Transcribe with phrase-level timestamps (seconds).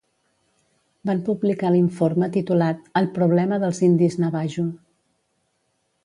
[1.09, 4.65] Van publicar l'informe, titulat "El problema dels indis navajo".